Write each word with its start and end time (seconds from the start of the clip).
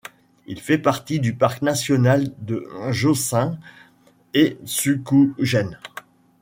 Il 0.47 0.59
fait 0.61 0.79
partie 0.79 1.19
du 1.19 1.35
parc 1.35 1.61
national 1.61 2.33
de 2.39 2.67
Jōshin'etsukōgen. 2.89 3.59